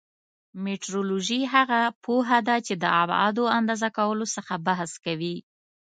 [0.65, 5.35] مټرولوژي هغه پوهه ده چې د ابعادو اندازه کولو څخه بحث کوي.